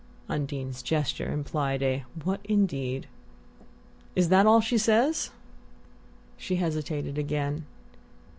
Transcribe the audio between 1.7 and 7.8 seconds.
a "What indeed?" "Is that all she says?" She hesitated again.